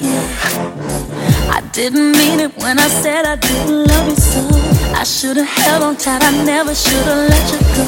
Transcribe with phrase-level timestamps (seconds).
[0.00, 4.46] I didn't mean it when I said I didn't love you so.
[4.94, 7.82] I should've held on tight, I never should've let you go.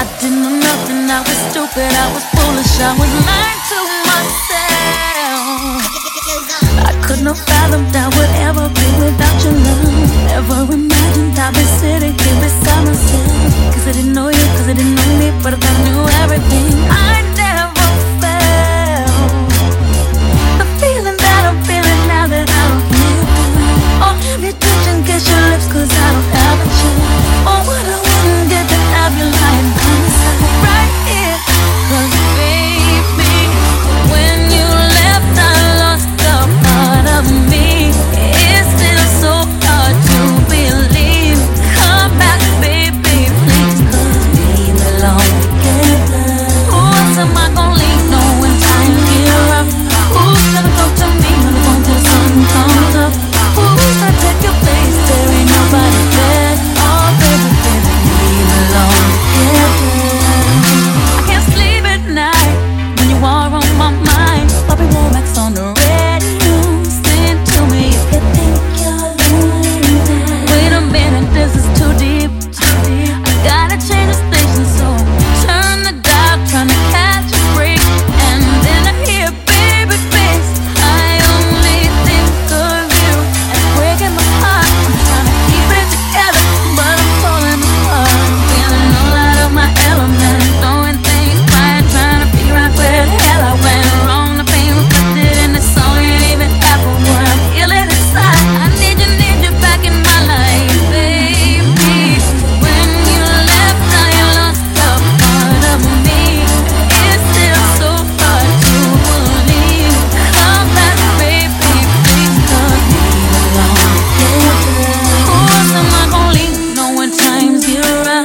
[0.00, 3.78] I didn't know nothing, I was stupid, I was foolish, I was lying to
[4.08, 5.50] myself.
[6.88, 9.29] I couldn't fathom that would ever be without.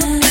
[0.01, 0.24] now.